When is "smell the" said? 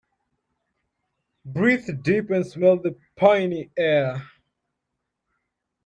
2.43-2.97